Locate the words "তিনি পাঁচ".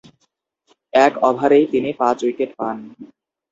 1.73-2.17